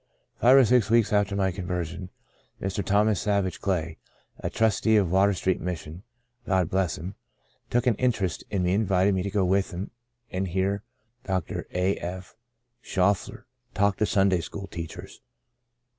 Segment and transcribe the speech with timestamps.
[0.39, 2.09] Five or six weeks after my conversion,
[2.59, 2.83] Mr.
[2.83, 3.99] Thomas Savage Clay,
[4.39, 6.01] a trustee of Water Street Mission
[6.47, 7.13] (God bless him!),
[7.69, 9.91] took an in terest in me and invited me to go with him
[10.31, 10.81] and hear
[11.25, 11.67] Dr.
[11.73, 11.97] A.
[11.97, 12.35] F.
[12.81, 13.45] Schauffler
[13.75, 15.21] talk to Sunday school teachers.